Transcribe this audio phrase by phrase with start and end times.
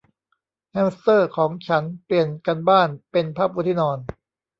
[0.69, 3.97] แฮมสเตอร์ของฉันเปลี่ยนการบ้านเป็นผ้าปูที่นอน